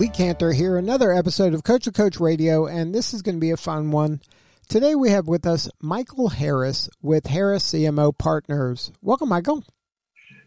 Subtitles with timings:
[0.00, 3.40] Lee Kantor here, another episode of Coach the Coach Radio, and this is going to
[3.40, 4.22] be a fun one.
[4.66, 8.92] Today we have with us Michael Harris with Harris CMO Partners.
[9.02, 9.62] Welcome, Michael.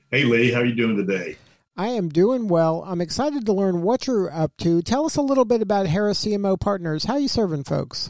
[0.10, 0.52] Hey, Lee.
[0.52, 1.38] How are you doing today?
[1.78, 2.84] I am doing well.
[2.88, 4.82] I'm excited to learn what you're up to.
[4.82, 7.04] Tell us a little bit about Harris CMO Partners.
[7.04, 8.10] How are you serving folks?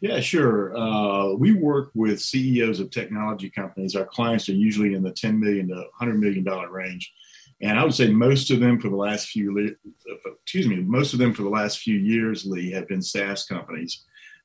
[0.00, 0.76] Yeah, sure.
[0.76, 3.96] Uh, we work with CEOs of technology companies.
[3.96, 7.12] Our clients are usually in the 10 million to 100 million dollar range
[7.62, 9.76] and I would say most of them for the last few,
[10.42, 14.04] excuse me, most of them for the last few years, Lee, have been SaaS companies.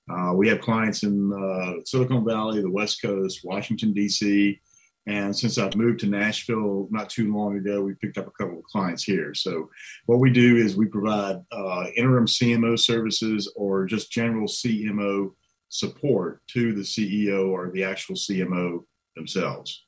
[0.10, 4.60] Uh, we have clients in uh, Silicon Valley, the West Coast, Washington, D.C.
[5.08, 8.60] And since I've moved to Nashville not too long ago, we picked up a couple
[8.60, 9.34] of clients here.
[9.34, 9.70] So,
[10.06, 15.32] what we do is we provide uh, interim CMO services or just general CMO
[15.70, 19.87] support to the CEO or the actual CMO themselves.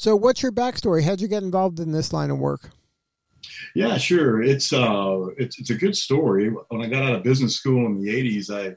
[0.00, 1.02] So, what's your backstory?
[1.02, 2.70] How'd you get involved in this line of work?
[3.74, 4.42] Yeah, sure.
[4.42, 6.48] It's uh, it's it's a good story.
[6.68, 8.76] When I got out of business school in the '80s, I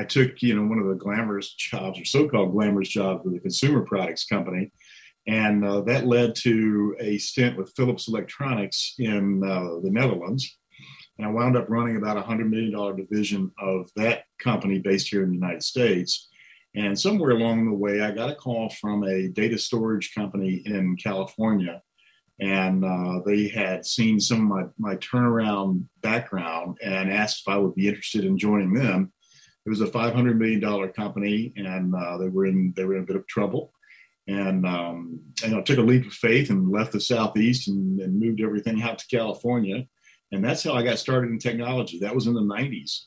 [0.00, 3.40] I took you know one of the glamorous jobs or so-called glamorous jobs with a
[3.40, 4.72] consumer products company,
[5.26, 10.56] and uh, that led to a stint with Philips Electronics in uh, the Netherlands.
[11.18, 15.08] And I wound up running about a hundred million dollar division of that company based
[15.08, 16.30] here in the United States.
[16.74, 20.96] And somewhere along the way, I got a call from a data storage company in
[20.96, 21.82] California.
[22.40, 27.58] And uh, they had seen some of my, my turnaround background and asked if I
[27.58, 29.12] would be interested in joining them.
[29.64, 33.06] It was a $500 million company, and uh, they were in they were in a
[33.06, 33.72] bit of trouble.
[34.26, 38.18] And um, and I took a leap of faith and left the southeast and, and
[38.18, 39.86] moved everything out to California.
[40.32, 42.00] And that's how I got started in technology.
[42.00, 43.02] That was in the 90s.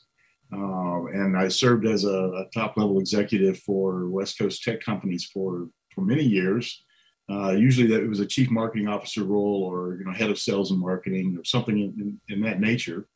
[0.52, 5.24] Uh, and I served as a, a, top level executive for West Coast tech companies
[5.24, 6.84] for, for many years.
[7.28, 10.38] Uh, usually that it was a chief marketing officer role or you know head of
[10.38, 13.08] sales and marketing or something in, in, in, that nature.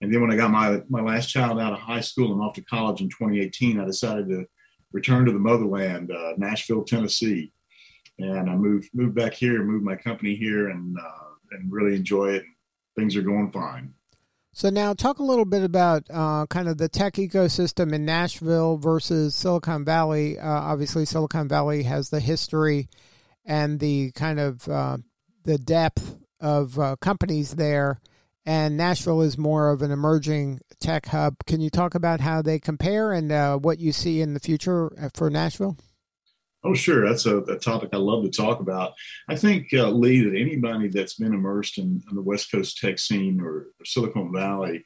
[0.00, 2.54] And then when I got my, my last child out of high school and off
[2.54, 4.46] to college in 2018, I decided to
[4.92, 7.52] return to the motherland, uh, Nashville, Tennessee.
[8.20, 12.34] And I moved moved back here, moved my company here, and uh, and really enjoy
[12.34, 12.44] it.
[12.96, 13.94] Things are going fine.
[14.58, 18.76] So now, talk a little bit about uh, kind of the tech ecosystem in Nashville
[18.76, 20.36] versus Silicon Valley.
[20.36, 22.88] Uh, obviously, Silicon Valley has the history
[23.44, 24.96] and the kind of uh,
[25.44, 28.00] the depth of uh, companies there,
[28.44, 31.36] and Nashville is more of an emerging tech hub.
[31.46, 34.90] Can you talk about how they compare and uh, what you see in the future
[35.00, 35.76] uh, for Nashville?
[36.64, 37.06] Oh, sure.
[37.06, 38.94] That's a, a, topic I love to talk about.
[39.28, 42.98] I think, uh, Lee, that anybody that's been immersed in, in the West Coast tech
[42.98, 44.84] scene or, Silicon Valley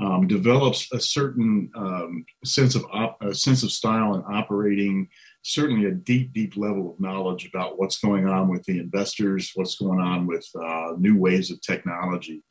[0.00, 5.08] um, develops a certain um, sense of op- a sense of style and operating.
[5.42, 9.76] Certainly, a deep, deep level of knowledge about what's going on with the investors, what's
[9.76, 12.42] going on with uh, new waves of technology.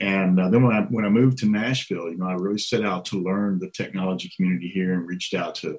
[0.00, 2.84] And uh, then when I when I moved to Nashville, you know, I really set
[2.84, 5.78] out to learn the technology community here and reached out to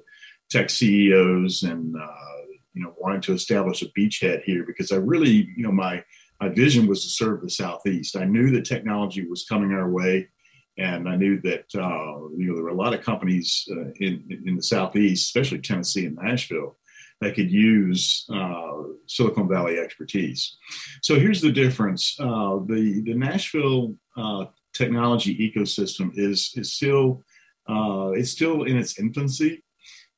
[0.50, 2.36] tech CEOs and uh,
[2.74, 6.02] you know wanting to establish a beachhead here because I really you know my
[6.40, 8.16] my vision was to serve the southeast.
[8.16, 10.28] I knew that technology was coming our way,
[10.76, 14.40] and I knew that uh, you know there were a lot of companies uh, in
[14.46, 16.76] in the southeast, especially Tennessee and Nashville,
[17.20, 18.72] that could use uh,
[19.06, 20.56] Silicon Valley expertise.
[21.02, 27.24] So here's the difference: uh, the the Nashville uh, technology ecosystem is is still
[27.68, 29.62] uh, it's still in its infancy.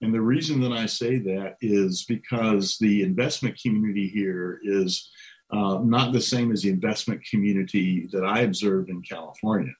[0.02, 5.10] And the reason that I say that is because the investment community here is
[5.52, 9.72] uh, not the same as the investment community that I observed in California.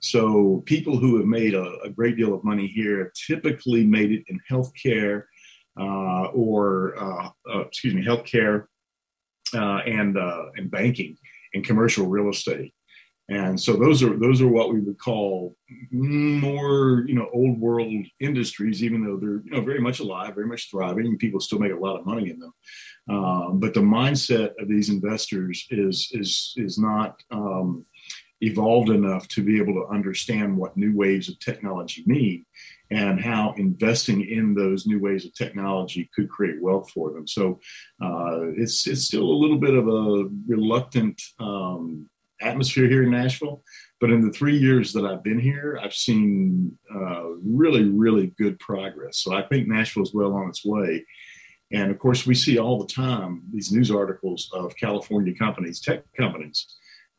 [0.00, 4.24] So, people who have made a, a great deal of money here typically made it
[4.28, 5.24] in healthcare
[5.80, 8.66] uh, or, uh, uh excuse me, healthcare
[9.54, 11.16] uh, and, uh, and banking
[11.54, 12.73] and commercial real estate
[13.28, 15.56] and so those are those are what we would call
[15.90, 20.46] more you know old world industries even though they're you know very much alive very
[20.46, 22.52] much thriving people still make a lot of money in them
[23.08, 27.84] um, but the mindset of these investors is is is not um,
[28.40, 32.44] evolved enough to be able to understand what new waves of technology mean
[32.90, 37.26] and how investing in those new ways of technology could create wealth for them.
[37.26, 37.58] So
[38.02, 42.08] uh, it's it's still a little bit of a reluctant um,
[42.40, 43.62] atmosphere here in Nashville.
[44.00, 48.58] But in the three years that I've been here, I've seen uh, really, really good
[48.58, 49.18] progress.
[49.18, 51.04] So I think Nashville is well on its way.
[51.72, 56.04] And of course, we see all the time these news articles of California companies, tech
[56.16, 56.66] companies,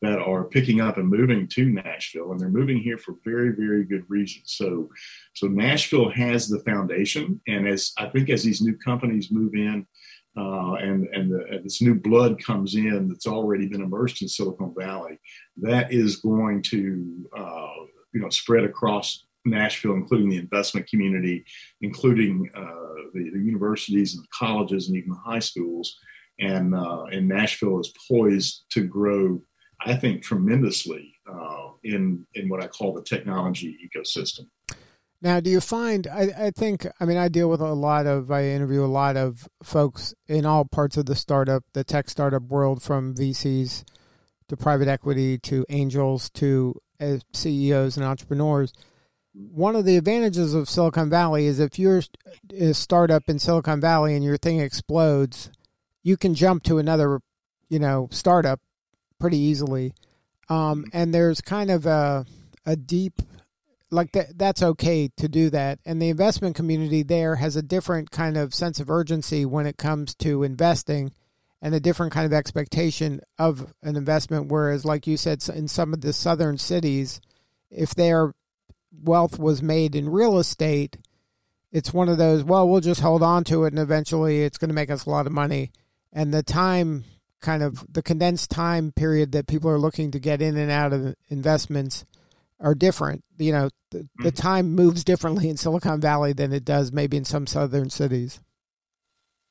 [0.02, 3.84] that are picking up and moving to Nashville, and they're moving here for very, very
[3.84, 4.54] good reasons.
[4.56, 4.90] So,
[5.34, 9.86] so Nashville has the foundation, and as I think as these new companies move in,
[10.36, 14.28] uh, and and, the, and, this new blood comes in that's already been immersed in
[14.28, 15.18] Silicon Valley,
[15.56, 17.74] that is going to uh,
[18.12, 21.44] you know spread across Nashville, including the investment community,
[21.80, 25.96] including uh, the, the, universities and colleges and even the high schools.
[26.38, 29.40] And uh, and Nashville is poised to grow,
[29.80, 34.48] I think, tremendously uh, in in what I call the technology ecosystem.
[35.22, 36.06] Now, do you find?
[36.06, 36.86] I, I think.
[37.00, 38.30] I mean, I deal with a lot of.
[38.30, 42.42] I interview a lot of folks in all parts of the startup, the tech startup
[42.42, 43.84] world, from VCs
[44.48, 48.72] to private equity to angels to uh, CEOs and entrepreneurs
[49.36, 52.02] one of the advantages of Silicon Valley is if you're
[52.58, 55.50] a startup in Silicon Valley and your thing explodes,
[56.02, 57.20] you can jump to another,
[57.68, 58.60] you know, startup
[59.20, 59.92] pretty easily.
[60.48, 62.24] Um, and there's kind of a
[62.64, 63.20] a deep
[63.90, 68.10] like that that's okay to do that and the investment community there has a different
[68.10, 71.12] kind of sense of urgency when it comes to investing
[71.62, 75.92] and a different kind of expectation of an investment whereas like you said in some
[75.92, 77.20] of the southern cities
[77.70, 78.32] if they're
[79.02, 80.98] wealth was made in real estate,
[81.72, 84.68] it's one of those, well, we'll just hold on to it and eventually it's going
[84.68, 85.70] to make us a lot of money.
[86.12, 87.04] And the time
[87.40, 90.92] kind of the condensed time period that people are looking to get in and out
[90.92, 92.04] of investments
[92.60, 93.22] are different.
[93.38, 94.28] You know, the, the mm-hmm.
[94.30, 98.40] time moves differently in Silicon Valley than it does maybe in some southern cities.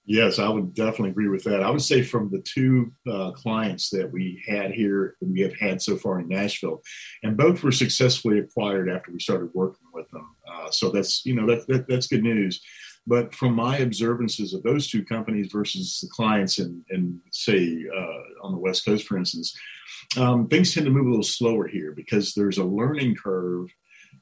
[0.07, 1.63] Yes, I would definitely agree with that.
[1.63, 5.57] I would say from the two uh, clients that we had here, and we have
[5.57, 6.83] had so far in Nashville,
[7.23, 10.35] and both were successfully acquired after we started working with them.
[10.47, 12.61] Uh, so that's you know that, that, that's good news.
[13.07, 18.45] But from my observances of those two companies versus the clients in, in say uh,
[18.45, 19.57] on the West Coast, for instance,
[20.17, 23.69] um, things tend to move a little slower here because there's a learning curve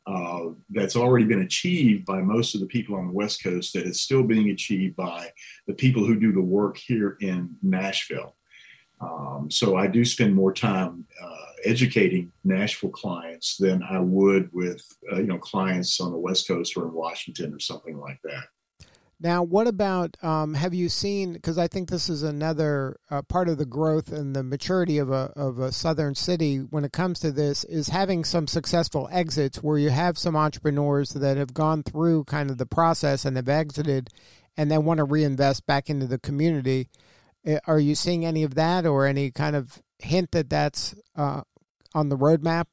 [0.05, 3.85] uh, that's already been achieved by most of the people on the West Coast that
[3.85, 5.29] is still being achieved by
[5.67, 8.35] the people who do the work here in Nashville.
[8.99, 14.85] Um, so I do spend more time uh, educating Nashville clients than I would with
[15.11, 18.45] uh, you know clients on the West Coast or in Washington or something like that.
[19.23, 21.31] Now, what about um, have you seen?
[21.31, 25.11] Because I think this is another uh, part of the growth and the maturity of
[25.11, 29.63] a of a southern city when it comes to this is having some successful exits
[29.63, 33.47] where you have some entrepreneurs that have gone through kind of the process and have
[33.47, 34.09] exited,
[34.57, 36.89] and then want to reinvest back into the community.
[37.45, 41.43] Eh, are you seeing any of that, or any kind of hint that that's uh,
[41.95, 42.65] on the roadmap?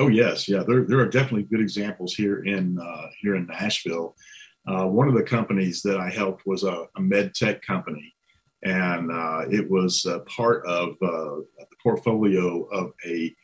[0.00, 0.64] Oh yes, yeah.
[0.66, 4.16] There there are definitely good examples here in uh, here in Nashville.
[4.66, 8.14] Uh, one of the companies that I helped was a, a med tech company,
[8.62, 13.34] and uh, it was part of uh, the portfolio of a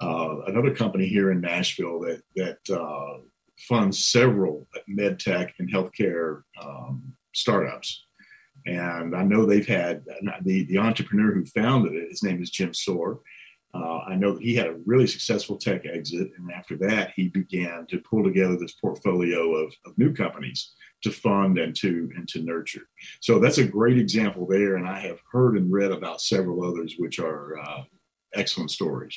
[0.00, 3.18] uh, another company here in Nashville that that uh,
[3.60, 8.04] funds several med tech and healthcare um, startups.
[8.66, 10.04] And I know they've had
[10.42, 12.10] the the entrepreneur who founded it.
[12.10, 13.20] His name is Jim Soar
[13.74, 17.86] uh, I know he had a really successful tech exit, and after that, he began
[17.90, 22.42] to pull together this portfolio of, of new companies to fund and to and to
[22.42, 22.88] nurture.
[23.20, 26.94] So that's a great example there, and I have heard and read about several others,
[26.98, 27.82] which are uh,
[28.34, 29.16] excellent stories.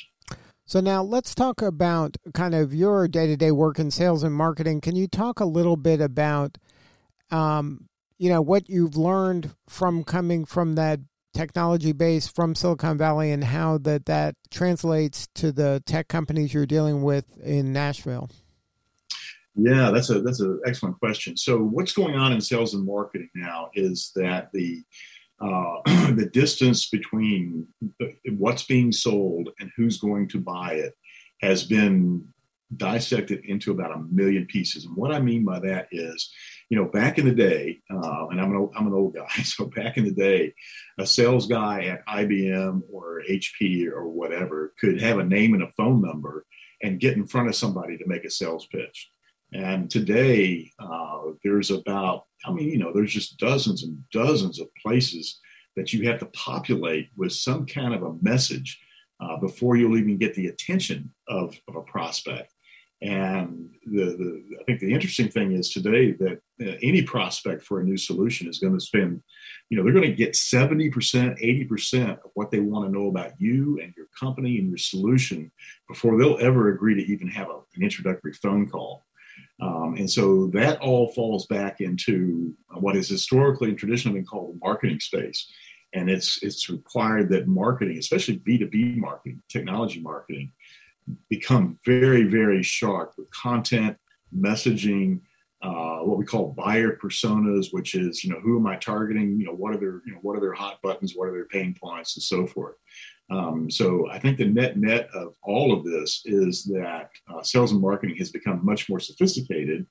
[0.64, 4.34] So now let's talk about kind of your day to day work in sales and
[4.34, 4.80] marketing.
[4.80, 6.56] Can you talk a little bit about,
[7.30, 7.88] um,
[8.18, 11.00] you know, what you've learned from coming from that
[11.32, 16.66] technology base from Silicon Valley and how that that translates to the tech companies you're
[16.66, 18.30] dealing with in Nashville?
[19.54, 21.36] Yeah, that's a that's an excellent question.
[21.36, 24.82] So, what's going on in sales and marketing now is that the
[25.40, 25.76] uh,
[26.12, 27.66] the distance between
[28.38, 30.94] what's being sold and who's going to buy it
[31.40, 32.26] has been
[32.76, 34.86] dissected into about a million pieces.
[34.86, 36.32] And what I mean by that is,
[36.72, 39.28] you know, back in the day, uh, and I'm an, old, I'm an old guy,
[39.42, 40.54] so back in the day,
[40.98, 45.72] a sales guy at IBM or HP or whatever could have a name and a
[45.72, 46.46] phone number
[46.82, 49.10] and get in front of somebody to make a sales pitch.
[49.52, 54.74] And today, uh, there's about, I mean, you know, there's just dozens and dozens of
[54.82, 55.40] places
[55.76, 58.80] that you have to populate with some kind of a message
[59.20, 62.50] uh, before you'll even get the attention of, of a prospect.
[63.02, 67.80] And the, the I think the interesting thing is today that uh, any prospect for
[67.80, 69.20] a new solution is going to spend,
[69.70, 73.32] you know, they're going to get 70%, 80% of what they want to know about
[73.38, 75.50] you and your company and your solution
[75.88, 79.04] before they'll ever agree to even have a, an introductory phone call.
[79.60, 84.54] Um, and so that all falls back into what has historically and traditionally been called
[84.54, 85.50] the marketing space.
[85.92, 90.52] And it's it's required that marketing, especially B2B marketing, technology marketing,
[91.28, 93.96] become very, very sharp with content,
[94.36, 95.20] messaging,
[95.62, 99.38] uh, what we call buyer personas, which is you know who am I targeting?
[99.38, 101.12] You know what are their you know what are their hot buttons?
[101.14, 102.74] What are their pain points, and so forth.
[103.30, 107.72] Um, so I think the net net of all of this is that uh, sales
[107.72, 109.86] and marketing has become much more sophisticated.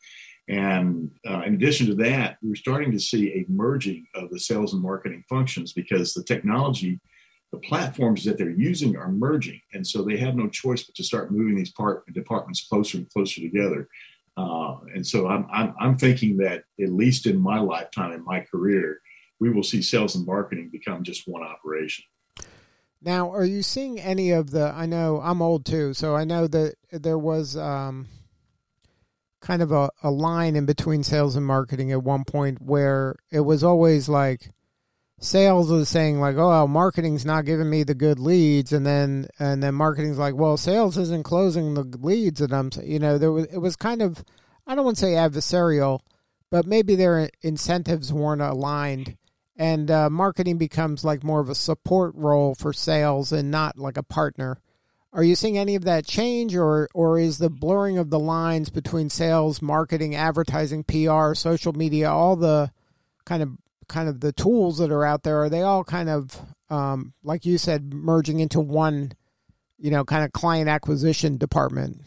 [0.50, 4.74] And uh, in addition to that, we're starting to see a merging of the sales
[4.74, 7.00] and marketing functions because the technology,
[7.52, 9.60] the platforms that they're using are merging.
[9.74, 13.10] And so they have no choice but to start moving these part, departments closer and
[13.10, 13.88] closer together.
[14.38, 18.40] Uh, and so I'm, I'm, I'm thinking that at least in my lifetime, in my
[18.40, 19.02] career,
[19.40, 22.06] we will see sales and marketing become just one operation.
[23.02, 24.72] Now, are you seeing any of the?
[24.76, 28.08] I know I'm old too, so I know that there was um,
[29.42, 33.40] kind of a, a line in between sales and marketing at one point where it
[33.40, 34.52] was always like
[35.22, 39.28] sales was saying like, "Oh, well, marketing's not giving me the good leads," and then
[39.40, 43.32] and then marketing's like, "Well, sales isn't closing the leads," and I'm you know there
[43.32, 44.26] was it was kind of
[44.68, 46.00] I don't want to say adversarial,
[46.50, 49.18] but maybe their incentives weren't aligned.
[49.56, 53.98] And uh, marketing becomes like more of a support role for sales and not like
[53.98, 54.60] a partner.
[55.14, 58.70] Are you seeing any of that change, or or is the blurring of the lines
[58.70, 62.72] between sales, marketing, advertising, PR, social media, all the
[63.26, 63.50] kind of
[63.92, 65.44] kind of the tools that are out there?
[65.44, 69.12] Are they all kind of um, like you said, merging into one,
[69.78, 72.02] you know, kind of client acquisition department?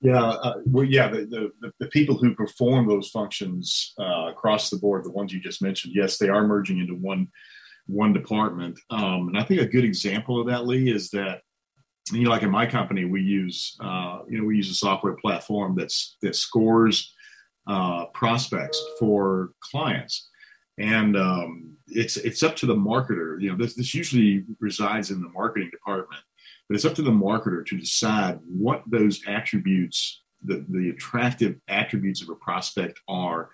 [0.00, 4.78] Yeah, uh, well, yeah, the, the, the, people who perform those functions uh, across the
[4.78, 7.28] board, the ones you just mentioned, yes, they are merging into one
[7.86, 8.78] one department.
[8.90, 11.40] Um, and I think a good example of that, Lee, is that
[12.12, 15.16] you know, like in my company, we use uh, you know we use a software
[15.16, 17.12] platform that's that scores
[17.66, 20.28] uh, prospects for clients,
[20.78, 23.40] and um, it's it's up to the marketer.
[23.40, 26.22] You know, this this usually resides in the marketing department
[26.68, 32.22] but it's up to the marketer to decide what those attributes, the, the attractive attributes
[32.22, 33.50] of a prospect are,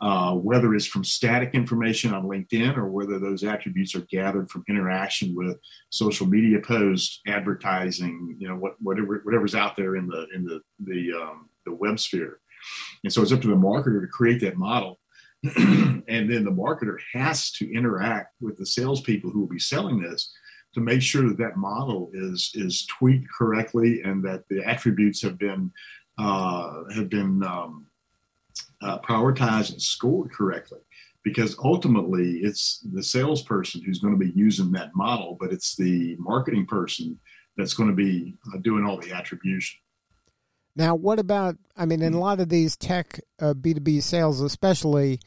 [0.00, 4.64] uh, whether it's from static information on LinkedIn or whether those attributes are gathered from
[4.68, 5.58] interaction with
[5.90, 10.60] social media posts, advertising, you know, what, whatever whatever's out there in the in the
[10.80, 12.40] the um, the web sphere.
[13.04, 14.98] And so it's up to the marketer to create that model.
[15.56, 20.32] and then the marketer has to interact with the salespeople who will be selling this
[20.74, 25.38] to make sure that that model is is tweaked correctly and that the attributes have
[25.38, 25.70] been
[26.18, 27.86] uh, have been um,
[28.82, 30.80] uh, prioritized and scored correctly.
[31.24, 36.14] Because ultimately, it's the salesperson who's going to be using that model, but it's the
[36.18, 37.18] marketing person
[37.56, 39.78] that's going to be uh, doing all the attribution.
[40.76, 41.56] Now, what about?
[41.76, 45.18] I mean, in a lot of these tech uh, B two B sales, especially,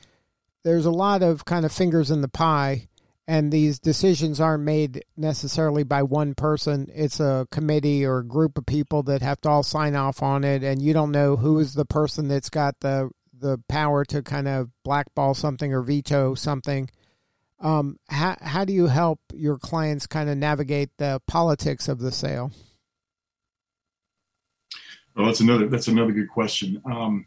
[0.63, 2.87] there's a lot of kind of fingers in the pie
[3.29, 8.57] and these decisions aren't made necessarily by one person it's a committee or a group
[8.57, 11.59] of people that have to all sign off on it and you don't know who
[11.59, 16.33] is the person that's got the the power to kind of blackball something or veto
[16.33, 16.89] something
[17.61, 22.11] um, how, how do you help your clients kind of navigate the politics of the
[22.11, 22.51] sale
[25.25, 27.25] that's another that's another good question um,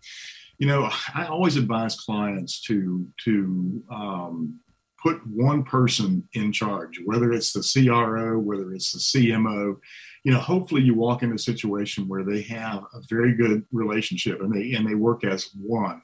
[0.58, 4.60] you know i always advise clients to to um,
[5.02, 9.76] put one person in charge, whether it's the CRO, whether it's the CMO.
[10.24, 14.40] You know, hopefully you walk into a situation where they have a very good relationship
[14.40, 16.02] and they and they work as one.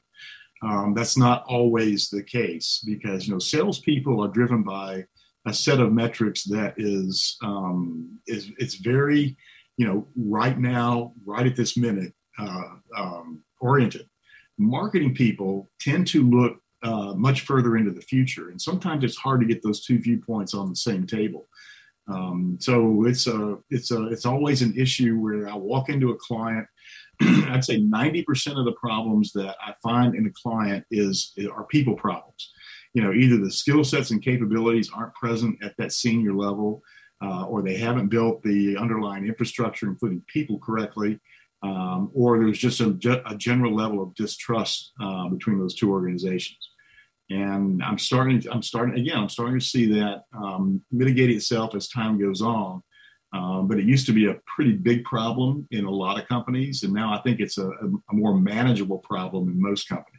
[0.63, 5.05] Um, that's not always the case because you know salespeople are driven by
[5.47, 9.37] a set of metrics that is um, is it's very
[9.79, 14.07] you know right now, right at this minute uh, um, oriented.
[14.59, 18.51] Marketing people tend to look uh, much further into the future.
[18.51, 21.49] And sometimes it's hard to get those two viewpoints on the same table.
[22.09, 26.17] Um, so it's a it's a it's always an issue where I walk into a
[26.17, 26.67] client.
[27.21, 31.95] I'd say 90% of the problems that I find in a client is are people
[31.95, 32.53] problems.
[32.95, 36.83] You know, either the skill sets and capabilities aren't present at that senior level,
[37.23, 41.19] uh, or they haven't built the underlying infrastructure, including people, correctly,
[41.63, 42.97] um, or there's just a,
[43.27, 46.71] a, general level of distrust uh, between those two organizations.
[47.31, 51.89] And I'm starting, I'm starting again, I'm starting to see that um, mitigate itself as
[51.89, 52.83] time goes on.
[53.35, 56.83] Um, but it used to be a pretty big problem in a lot of companies,
[56.83, 60.18] and now I think it's a, a more manageable problem in most companies.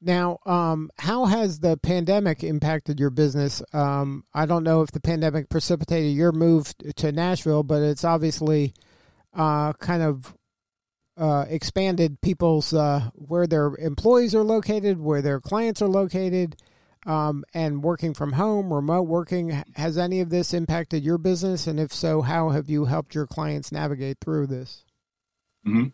[0.00, 3.62] Now, um, how has the pandemic impacted your business?
[3.72, 8.74] Um, I don't know if the pandemic precipitated your move to Nashville, but it's obviously
[9.34, 10.36] uh, kind of
[11.16, 16.56] uh, expanded people's uh, where their employees are located, where their clients are located,
[17.06, 19.64] um, and working from home, remote working.
[19.74, 21.66] Has any of this impacted your business?
[21.66, 24.84] And if so, how have you helped your clients navigate through this?
[25.66, 25.88] Mm-hmm.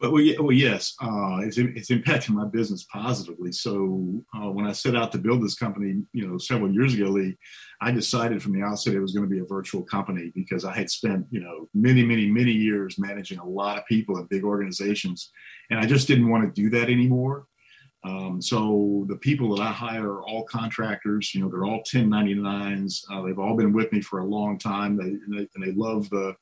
[0.00, 3.52] Well, well, yes, uh, it's, it's impacting my business positively.
[3.52, 7.06] So uh, when I set out to build this company, you know, several years ago,
[7.06, 7.36] Lee,
[7.82, 10.74] I decided from the outset it was going to be a virtual company because I
[10.74, 14.42] had spent, you know, many, many, many years managing a lot of people in big
[14.42, 15.30] organizations,
[15.70, 17.46] and I just didn't want to do that anymore.
[18.02, 21.34] Um, so the people that I hire are all contractors.
[21.34, 23.04] You know, they're all 1099s.
[23.10, 24.96] Uh, they've all been with me for a long time.
[24.96, 26.34] They and they, and they love the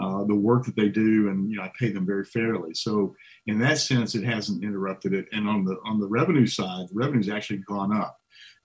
[0.00, 2.74] uh, the work that they do, and you know, I pay them very fairly.
[2.74, 3.14] So
[3.46, 5.26] in that sense, it hasn't interrupted it.
[5.32, 8.16] And on the on the revenue side, the revenue's actually gone up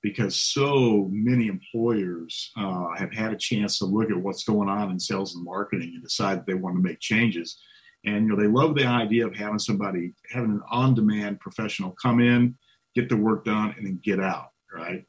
[0.04, 4.92] because so many employers uh, have had a chance to look at what's going on
[4.92, 7.60] in sales and marketing and decide that they want to make changes
[8.06, 12.22] and you know, they love the idea of having somebody having an on-demand professional come
[12.22, 12.56] in,
[12.94, 14.50] get the work done, and then get out.
[14.74, 15.06] Right.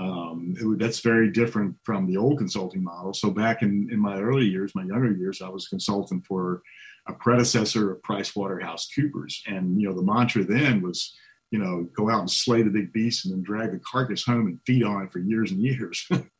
[0.00, 3.12] Um, it, that's very different from the old consulting model.
[3.12, 6.62] So back in, in my early years, my younger years, I was a consultant for
[7.08, 11.16] a predecessor of Price Waterhouse Coopers, and you know the mantra then was,
[11.50, 14.46] you know, go out and slay the big beast and then drag the carcass home
[14.46, 16.08] and feed on it for years and years.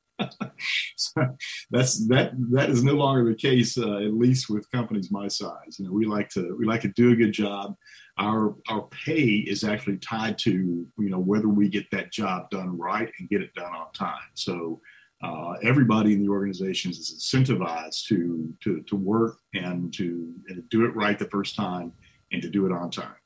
[0.96, 1.36] so
[1.70, 5.78] that's that that is no longer the case uh, at least with companies my size.
[5.78, 7.74] You know we like to we like to do a good job.
[8.18, 12.76] Our our pay is actually tied to you know whether we get that job done
[12.76, 14.30] right and get it done on time.
[14.34, 14.80] So
[15.22, 20.62] uh, everybody in the organization is incentivized to to to work and to, and to
[20.62, 21.92] do it right the first time
[22.30, 23.17] and to do it on time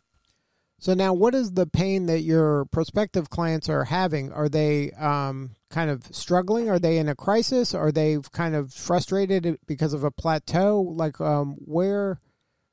[0.82, 4.32] so now, what is the pain that your prospective clients are having?
[4.32, 6.68] Are they um, kind of struggling?
[6.68, 7.72] Are they in a crisis?
[7.72, 10.80] Are they kind of frustrated because of a plateau?
[10.80, 12.18] Like, um, where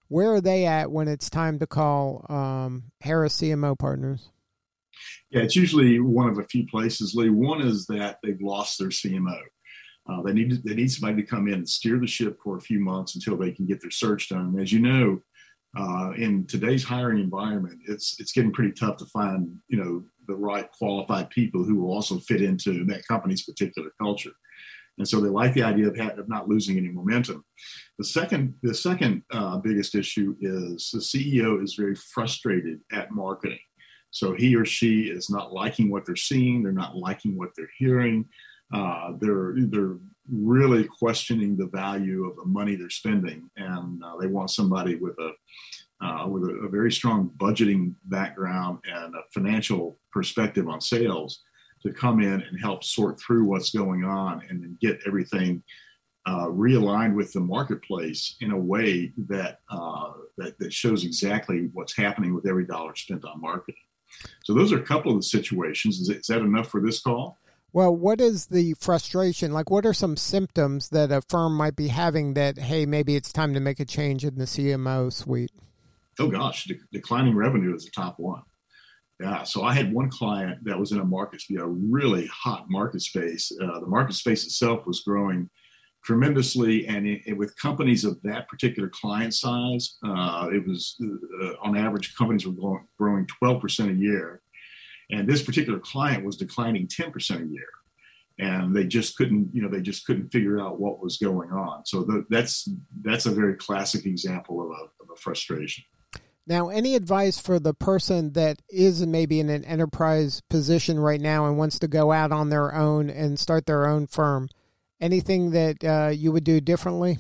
[0.07, 4.31] where are they at when it's time to call um, Harris CMO Partners?
[5.29, 7.13] Yeah, it's usually one of a few places.
[7.13, 9.39] Lee, one is that they've lost their CMO.
[10.09, 12.61] Uh, they need they need somebody to come in and steer the ship for a
[12.61, 14.59] few months until they can get their search done.
[14.59, 15.21] As you know,
[15.77, 20.35] uh, in today's hiring environment, it's it's getting pretty tough to find you know the
[20.35, 24.31] right qualified people who will also fit into that company's particular culture.
[24.99, 27.43] And so they like the idea of, of not losing any momentum.
[27.97, 33.59] The second, the second uh, biggest issue is the CEO is very frustrated at marketing.
[34.11, 36.63] So he or she is not liking what they're seeing.
[36.63, 38.25] They're not liking what they're hearing.
[38.73, 39.97] Uh, they're they're
[40.31, 45.17] really questioning the value of the money they're spending, and uh, they want somebody with
[45.19, 45.31] a
[46.01, 51.41] uh, with a, a, very strong budgeting background and a financial perspective on sales
[51.81, 55.61] to come in and help sort through what's going on and then get everything
[56.25, 61.95] uh, realigned with the marketplace in a way that, uh, that that shows exactly what's
[61.95, 63.75] happening with every dollar spent on marketing.
[64.43, 65.99] So those are a couple of the situations.
[65.99, 67.37] Is, is that enough for this call?
[67.71, 69.53] Well, what is the frustration?
[69.53, 73.31] Like, what are some symptoms that a firm might be having that, hey, maybe it's
[73.31, 75.51] time to make a change in the CMO suite?
[76.19, 78.41] Oh, gosh, de- declining revenue is the top one.
[79.19, 83.01] Yeah, so I had one client that was in a market, a really hot market
[83.01, 83.51] space.
[83.61, 85.49] Uh, the market space itself was growing
[86.03, 90.95] tremendously, and it, it, with companies of that particular client size, uh, it was
[91.43, 94.41] uh, on average companies were growing, growing 12% a year
[95.09, 97.67] and this particular client was declining 10% a year.
[98.37, 101.85] And they just couldn't you know they just couldn't figure out what was going on.
[101.85, 102.69] So the, that's
[103.01, 105.83] that's a very classic example of a, of a frustration.
[106.47, 111.47] Now any advice for the person that is maybe in an enterprise position right now
[111.47, 114.47] and wants to go out on their own and start their own firm?
[115.01, 117.19] Anything that uh, you would do differently?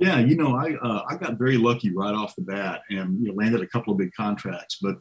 [0.00, 3.28] Yeah, you know, I uh, I got very lucky right off the bat, and you
[3.28, 4.78] know, landed a couple of big contracts.
[4.80, 4.96] But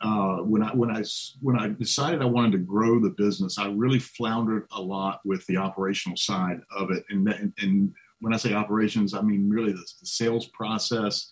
[0.00, 1.04] uh, when I when I
[1.40, 5.44] when I decided I wanted to grow the business, I really floundered a lot with
[5.46, 7.04] the operational side of it.
[7.10, 11.30] And and, and when I say operations, I mean really the, the sales process,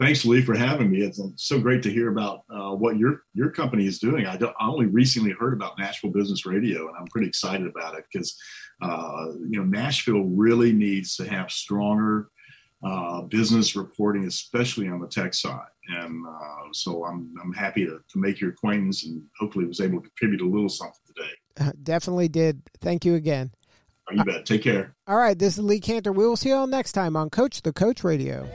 [0.00, 1.02] Thanks, Lee, for having me.
[1.02, 4.26] It's so great to hear about uh, what your your company is doing.
[4.26, 8.04] I, I, only recently heard about Nashville Business Radio, and I'm pretty excited about it
[8.10, 8.34] because
[8.82, 12.28] uh, you know Nashville really needs to have stronger
[12.82, 15.68] uh, business reporting, especially on the tech side.
[15.90, 20.00] And uh, so I'm I'm happy to, to make your acquaintance, and hopefully was able
[20.00, 21.30] to contribute a little something today.
[21.60, 22.62] Uh, definitely did.
[22.80, 23.52] Thank you again.
[24.12, 24.46] You bet.
[24.46, 24.94] Take care.
[25.06, 26.14] All right, this is Lee Kantor.
[26.14, 28.48] We will see you all next time on Coach the Coach Radio.